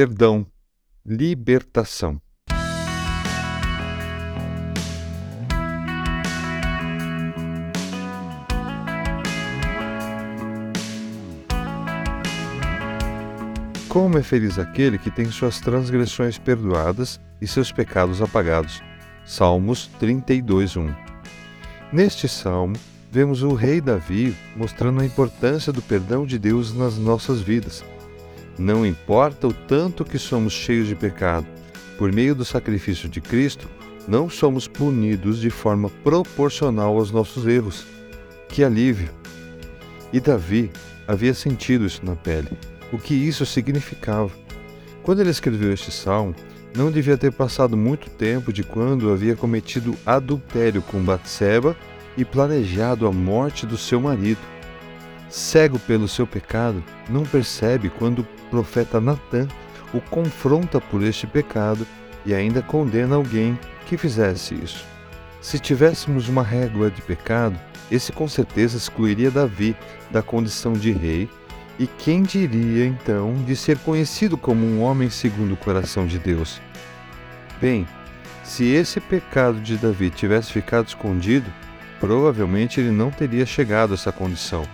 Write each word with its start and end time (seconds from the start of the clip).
Perdão, 0.00 0.46
libertação. 1.04 2.22
Como 13.88 14.16
é 14.16 14.22
feliz 14.22 14.56
aquele 14.56 14.98
que 14.98 15.10
tem 15.10 15.28
suas 15.32 15.58
transgressões 15.58 16.38
perdoadas 16.38 17.20
e 17.40 17.48
seus 17.48 17.72
pecados 17.72 18.22
apagados. 18.22 18.80
Salmos 19.26 19.90
32:1. 19.98 20.94
Neste 21.92 22.28
salmo, 22.28 22.76
vemos 23.10 23.42
o 23.42 23.52
rei 23.52 23.80
Davi 23.80 24.32
mostrando 24.54 25.00
a 25.00 25.04
importância 25.04 25.72
do 25.72 25.82
perdão 25.82 26.24
de 26.24 26.38
Deus 26.38 26.72
nas 26.72 26.96
nossas 26.96 27.40
vidas. 27.40 27.82
Não 28.58 28.84
importa 28.84 29.46
o 29.46 29.52
tanto 29.52 30.04
que 30.04 30.18
somos 30.18 30.52
cheios 30.52 30.88
de 30.88 30.94
pecado, 30.94 31.46
por 31.96 32.12
meio 32.12 32.34
do 32.34 32.44
sacrifício 32.44 33.08
de 33.08 33.20
Cristo, 33.20 33.68
não 34.06 34.28
somos 34.28 34.66
punidos 34.66 35.40
de 35.40 35.50
forma 35.50 35.90
proporcional 36.02 36.96
aos 36.96 37.10
nossos 37.10 37.46
erros. 37.46 37.86
Que 38.48 38.64
alívio! 38.64 39.10
E 40.12 40.20
Davi 40.20 40.70
havia 41.06 41.34
sentido 41.34 41.84
isso 41.86 42.04
na 42.04 42.16
pele 42.16 42.48
o 42.92 42.98
que 42.98 43.14
isso 43.14 43.44
significava. 43.44 44.30
Quando 45.02 45.20
ele 45.20 45.30
escreveu 45.30 45.72
este 45.72 45.90
salmo, 45.90 46.34
não 46.76 46.90
devia 46.90 47.16
ter 47.16 47.32
passado 47.32 47.76
muito 47.76 48.10
tempo 48.10 48.52
de 48.52 48.62
quando 48.62 49.10
havia 49.10 49.34
cometido 49.34 49.96
adultério 50.04 50.82
com 50.82 51.00
Batseba 51.00 51.76
e 52.16 52.24
planejado 52.24 53.06
a 53.06 53.12
morte 53.12 53.66
do 53.66 53.78
seu 53.78 54.00
marido. 54.00 54.40
Cego 55.28 55.78
pelo 55.78 56.08
seu 56.08 56.26
pecado, 56.26 56.82
não 57.08 57.22
percebe 57.22 57.90
quando 57.90 58.20
o 58.20 58.26
profeta 58.50 59.00
Natã 59.00 59.46
o 59.92 60.00
confronta 60.00 60.80
por 60.80 61.02
este 61.02 61.26
pecado 61.26 61.86
e 62.24 62.34
ainda 62.34 62.62
condena 62.62 63.16
alguém 63.16 63.58
que 63.86 63.96
fizesse 63.96 64.54
isso. 64.54 64.84
Se 65.40 65.58
tivéssemos 65.58 66.28
uma 66.28 66.42
régua 66.42 66.90
de 66.90 67.00
pecado, 67.02 67.58
esse 67.90 68.12
com 68.12 68.28
certeza 68.28 68.76
excluiria 68.76 69.30
Davi 69.30 69.76
da 70.10 70.22
condição 70.22 70.72
de 70.72 70.90
rei 70.92 71.28
e 71.78 71.86
quem 71.86 72.22
diria 72.22 72.84
então 72.86 73.34
de 73.46 73.54
ser 73.54 73.78
conhecido 73.78 74.36
como 74.36 74.66
um 74.66 74.82
homem 74.82 75.08
segundo 75.08 75.52
o 75.52 75.56
coração 75.56 76.06
de 76.06 76.18
Deus? 76.18 76.60
Bem, 77.60 77.86
se 78.42 78.64
esse 78.64 79.00
pecado 79.00 79.60
de 79.60 79.76
Davi 79.76 80.10
tivesse 80.10 80.52
ficado 80.52 80.88
escondido, 80.88 81.50
provavelmente 82.00 82.80
ele 82.80 82.90
não 82.90 83.10
teria 83.10 83.46
chegado 83.46 83.92
a 83.92 83.94
essa 83.94 84.10
condição, 84.10 84.66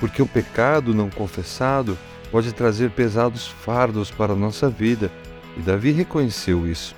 porque 0.00 0.20
o 0.20 0.26
pecado 0.26 0.92
não 0.92 1.08
confessado 1.08 1.96
pode 2.32 2.52
trazer 2.52 2.90
pesados 2.90 3.46
fardos 3.46 4.10
para 4.10 4.32
a 4.32 4.36
nossa 4.36 4.68
vida, 4.68 5.10
e 5.56 5.60
Davi 5.60 5.92
reconheceu 5.92 6.66
isso. 6.66 6.96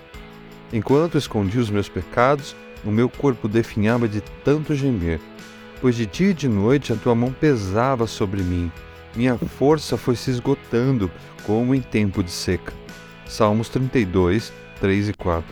Enquanto 0.72 1.18
escondi 1.18 1.58
os 1.58 1.68
meus 1.68 1.88
pecados, 1.88 2.56
o 2.84 2.90
meu 2.90 3.08
corpo 3.08 3.48
definhava 3.48 4.08
de 4.08 4.22
tanto 4.44 4.74
gemer, 4.74 5.20
pois 5.80 5.96
de 5.96 6.06
dia 6.06 6.30
e 6.30 6.34
de 6.34 6.48
noite 6.48 6.92
a 6.92 6.96
tua 6.96 7.14
mão 7.14 7.32
pesava 7.32 8.06
sobre 8.06 8.42
mim 8.42 8.70
minha 9.14 9.36
força 9.36 9.96
foi 9.96 10.16
se 10.16 10.30
esgotando 10.30 11.10
como 11.44 11.74
em 11.74 11.80
tempo 11.80 12.22
de 12.22 12.30
seca. 12.30 12.72
Salmos 13.26 13.68
32, 13.68 14.52
3 14.80 15.08
e 15.10 15.12
4. 15.12 15.44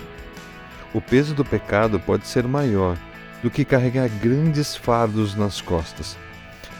O 0.95 1.01
peso 1.01 1.35
do 1.35 1.45
pecado 1.45 2.01
pode 2.01 2.27
ser 2.27 2.47
maior 2.47 2.97
do 3.43 3.51
que 3.51 3.65
carregar 3.65 4.09
grandes 4.09 4.75
fardos 4.75 5.35
nas 5.35 5.61
costas, 5.61 6.17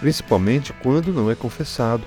principalmente 0.01 0.73
quando 0.83 1.13
não 1.13 1.31
é 1.31 1.35
confessado, 1.35 2.03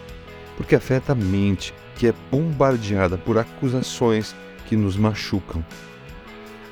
porque 0.58 0.76
afeta 0.76 1.14
a 1.14 1.16
mente, 1.16 1.74
que 1.96 2.08
é 2.08 2.14
bombardeada 2.32 3.18
por 3.18 3.38
acusações 3.38 4.36
que 4.66 4.76
nos 4.76 4.98
machucam. 4.98 5.64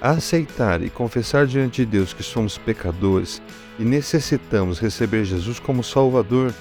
Aceitar 0.02 0.81
e 0.81 0.89
confessar 0.89 1.45
diante 1.45 1.86
de 1.86 1.91
Deus 1.91 2.11
que 2.11 2.23
somos 2.23 2.58
pecadores 2.58 3.41
e 3.78 3.83
necessitamos 3.83 4.79
receber 4.79 5.23
Jesus 5.23 5.59
como 5.59 5.84
Salvador 5.84 6.53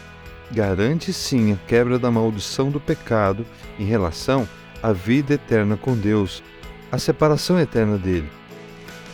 garante 0.51 1.13
sim 1.13 1.53
a 1.53 1.57
quebra 1.67 1.99
da 1.99 2.11
maldição 2.11 2.71
do 2.71 2.81
pecado 2.81 3.47
em 3.79 3.85
relação 3.85 4.47
à 4.83 4.93
vida 4.93 5.35
eterna 5.35 5.77
com 5.77 5.97
Deus, 5.97 6.43
a 6.91 6.99
separação 6.99 7.59
eterna 7.59 7.97
dele, 7.97 8.29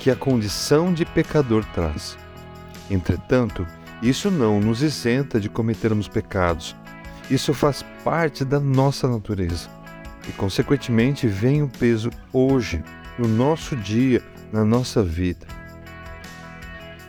que 0.00 0.10
a 0.10 0.16
condição 0.16 0.92
de 0.92 1.04
pecador 1.04 1.64
traz. 1.74 2.16
Entretanto, 2.90 3.66
isso 4.02 4.30
não 4.30 4.60
nos 4.60 4.82
isenta 4.82 5.40
de 5.40 5.48
cometermos 5.48 6.08
pecados. 6.08 6.76
Isso 7.30 7.52
faz 7.54 7.84
parte 8.04 8.44
da 8.44 8.60
nossa 8.60 9.08
natureza. 9.08 9.68
E, 10.28 10.32
consequentemente, 10.32 11.26
vem 11.26 11.62
o 11.62 11.68
peso 11.68 12.10
hoje, 12.32 12.82
no 13.18 13.26
nosso 13.26 13.76
dia, 13.76 14.22
na 14.52 14.64
nossa 14.64 15.02
vida. 15.02 15.46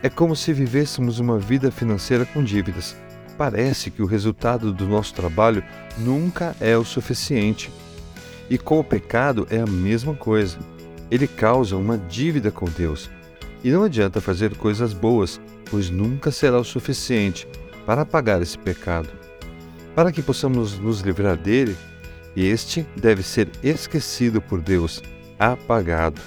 É 0.02 0.08
como 0.08 0.34
se 0.34 0.52
vivêssemos 0.52 1.18
uma 1.18 1.38
vida 1.38 1.70
financeira 1.70 2.24
com 2.24 2.42
dívidas 2.42 2.96
parece 3.38 3.88
que 3.92 4.02
o 4.02 4.06
resultado 4.06 4.72
do 4.72 4.88
nosso 4.88 5.14
trabalho 5.14 5.62
nunca 5.96 6.56
é 6.60 6.76
o 6.76 6.84
suficiente. 6.84 7.70
E 8.50 8.58
com 8.58 8.80
o 8.80 8.84
pecado 8.84 9.46
é 9.48 9.60
a 9.60 9.66
mesma 9.66 10.12
coisa. 10.12 10.58
Ele 11.08 11.28
causa 11.28 11.76
uma 11.76 11.96
dívida 11.96 12.50
com 12.50 12.66
Deus. 12.66 13.08
E 13.62 13.70
não 13.70 13.82
adianta 13.82 14.20
fazer 14.20 14.56
coisas 14.56 14.92
boas, 14.92 15.40
pois 15.70 15.90
nunca 15.90 16.30
será 16.30 16.58
o 16.58 16.64
suficiente 16.64 17.46
para 17.84 18.04
pagar 18.04 18.40
esse 18.40 18.56
pecado. 18.56 19.08
Para 19.94 20.12
que 20.12 20.22
possamos 20.22 20.78
nos 20.78 21.00
livrar 21.00 21.36
dele, 21.36 21.76
este 22.36 22.86
deve 22.96 23.22
ser 23.22 23.48
esquecido 23.62 24.40
por 24.40 24.60
Deus, 24.60 25.02
apagado. 25.38 26.20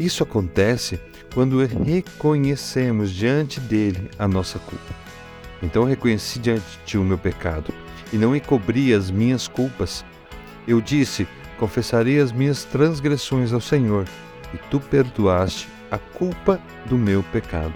Isso 0.00 0.22
acontece 0.22 0.98
quando 1.34 1.64
reconhecemos 1.64 3.10
diante 3.10 3.60
dele 3.60 4.10
a 4.18 4.26
nossa 4.26 4.58
culpa. 4.58 4.94
Então 5.62 5.84
reconheci 5.84 6.38
diante 6.38 6.62
de 6.62 6.78
ti 6.86 6.98
o 6.98 7.04
meu 7.04 7.18
pecado, 7.18 7.74
e 8.12 8.16
não 8.16 8.34
encobri 8.34 8.94
as 8.94 9.10
minhas 9.10 9.46
culpas. 9.46 10.04
Eu 10.66 10.80
disse: 10.80 11.28
Confessarei 11.58 12.20
as 12.20 12.32
minhas 12.32 12.64
transgressões 12.64 13.52
ao 13.52 13.60
Senhor, 13.60 14.06
e 14.54 14.56
tu 14.70 14.80
perdoaste 14.80 15.68
a 15.90 15.98
culpa 15.98 16.60
do 16.86 16.96
meu 16.96 17.22
pecado. 17.22 17.72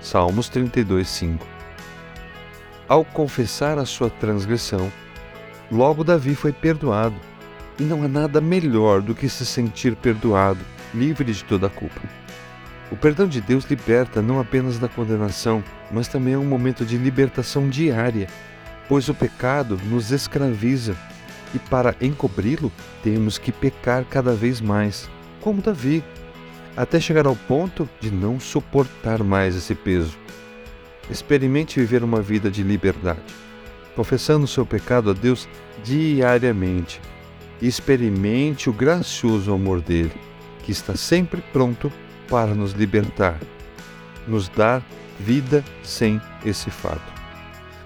Salmos 0.00 0.48
32, 0.48 1.08
5. 1.08 1.46
Ao 2.88 3.04
confessar 3.04 3.78
a 3.78 3.84
sua 3.84 4.10
transgressão, 4.10 4.90
logo 5.70 6.02
Davi 6.02 6.34
foi 6.34 6.52
perdoado. 6.52 7.16
E 7.78 7.82
não 7.82 8.02
há 8.02 8.08
nada 8.08 8.40
melhor 8.40 9.00
do 9.00 9.14
que 9.14 9.28
se 9.28 9.46
sentir 9.46 9.96
perdoado, 9.96 10.60
livre 10.94 11.32
de 11.32 11.44
toda 11.44 11.66
a 11.66 11.70
culpa. 11.70 12.00
O 12.90 12.96
perdão 12.96 13.26
de 13.26 13.40
Deus 13.40 13.64
liberta 13.64 14.20
não 14.20 14.40
apenas 14.40 14.78
da 14.78 14.88
condenação, 14.88 15.62
mas 15.90 16.08
também 16.08 16.34
é 16.34 16.38
um 16.38 16.44
momento 16.44 16.84
de 16.84 16.98
libertação 16.98 17.68
diária, 17.68 18.26
pois 18.88 19.08
o 19.08 19.14
pecado 19.14 19.80
nos 19.84 20.10
escraviza 20.10 20.96
e 21.54 21.58
para 21.58 21.94
encobri-lo 22.00 22.70
temos 23.02 23.38
que 23.38 23.52
pecar 23.52 24.04
cada 24.04 24.34
vez 24.34 24.60
mais, 24.60 25.08
como 25.40 25.62
Davi, 25.62 26.04
até 26.76 27.00
chegar 27.00 27.26
ao 27.26 27.36
ponto 27.36 27.88
de 28.00 28.10
não 28.10 28.38
suportar 28.38 29.22
mais 29.22 29.56
esse 29.56 29.74
peso. 29.74 30.16
Experimente 31.10 31.80
viver 31.80 32.04
uma 32.04 32.20
vida 32.22 32.50
de 32.50 32.62
liberdade, 32.62 33.20
confessando 33.96 34.46
seu 34.46 34.64
pecado 34.64 35.10
a 35.10 35.12
Deus 35.12 35.48
diariamente 35.82 37.00
experimente 37.62 38.70
o 38.70 38.72
gracioso 38.72 39.52
amor 39.52 39.80
dele, 39.80 40.12
que 40.62 40.72
está 40.72 40.96
sempre 40.96 41.42
pronto 41.52 41.92
para 42.28 42.54
nos 42.54 42.72
libertar, 42.72 43.38
nos 44.26 44.48
dar 44.48 44.82
vida 45.18 45.62
sem 45.82 46.20
esse 46.44 46.70
fato. 46.70 47.12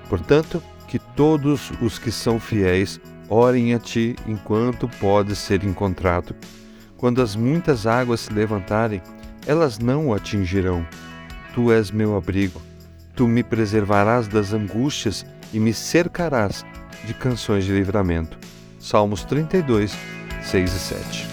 Portanto, 0.09 0.63
que 0.87 0.99
todos 0.99 1.73
os 1.81 1.99
que 1.99 2.13
são 2.13 2.39
fiéis 2.39 3.01
orem 3.29 3.75
a 3.75 3.79
ti 3.79 4.15
enquanto 4.27 4.89
pode 5.01 5.35
ser 5.35 5.65
encontrado. 5.65 6.37
Quando 6.97 7.21
as 7.21 7.35
muitas 7.35 7.87
águas 7.87 8.21
se 8.21 8.33
levantarem, 8.33 9.03
elas 9.47 9.79
não 9.79 10.09
o 10.09 10.15
atingirão. 10.15 10.87
Tu 11.55 11.73
és 11.73 11.91
meu 11.91 12.17
abrigo. 12.17 12.61
Tu 13.15 13.29
me 13.29 13.43
preservarás 13.43 14.27
das 14.27 14.53
angústias 14.53 15.25
e 15.53 15.61
me 15.61 15.73
cercarás 15.73 16.65
de 17.05 17.15
canções 17.15 17.65
de 17.65 17.73
livramento. 17.73 18.39
Salmos 18.79 19.25
32, 19.25 19.97
6 20.43 20.73
e 20.73 20.79
7. 20.79 21.29